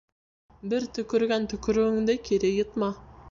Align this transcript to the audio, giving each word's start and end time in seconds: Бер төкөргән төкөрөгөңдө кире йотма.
Бер 0.71 0.87
төкөргән 0.97 1.45
төкөрөгөңдө 1.53 2.17
кире 2.29 2.53
йотма. 2.57 2.93